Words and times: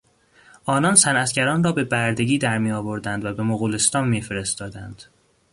آنان 0.65 0.95
صنعتگران 0.95 1.63
را 1.63 1.71
به 1.71 1.83
بردگی 1.83 2.37
درمی 2.37 2.71
آوردند 2.71 3.25
و 3.25 3.33
به 3.33 3.43
مغولستان 3.43 4.07
میفرستادند. 4.07 5.03